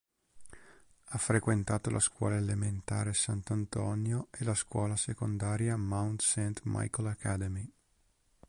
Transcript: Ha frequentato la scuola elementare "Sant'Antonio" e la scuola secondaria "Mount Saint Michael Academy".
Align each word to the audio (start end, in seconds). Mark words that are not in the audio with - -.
Ha 1.09 1.17
frequentato 1.19 1.91
la 1.91 1.99
scuola 1.99 2.35
elementare 2.35 3.13
"Sant'Antonio" 3.13 4.29
e 4.31 4.43
la 4.43 4.55
scuola 4.55 4.95
secondaria 4.95 5.77
"Mount 5.77 6.21
Saint 6.23 6.59
Michael 6.63 7.09
Academy". 7.09 7.71